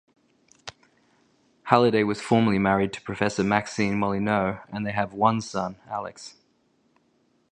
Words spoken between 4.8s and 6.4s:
they have one son, Alex.